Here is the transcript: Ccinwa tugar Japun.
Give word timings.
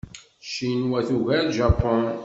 Ccinwa 0.45 0.99
tugar 1.07 1.43
Japun. 1.57 2.01